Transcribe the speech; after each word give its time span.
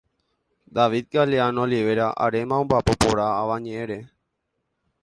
David 0.75 1.05
Galeano 1.15 1.59
Olivera 1.65 2.07
aréma 2.25 2.55
ombaʼapo 2.63 2.93
porã 3.01 3.25
avañeʼẽre. 3.41 3.99